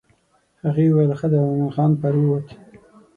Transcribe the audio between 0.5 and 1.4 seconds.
هغې وویل ښه دی